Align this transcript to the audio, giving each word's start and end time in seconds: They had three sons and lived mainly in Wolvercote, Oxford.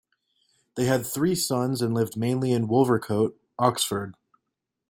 They 0.77 0.85
had 0.85 1.05
three 1.05 1.35
sons 1.35 1.79
and 1.79 1.93
lived 1.93 2.17
mainly 2.17 2.51
in 2.53 2.67
Wolvercote, 2.67 3.35
Oxford. 3.59 4.15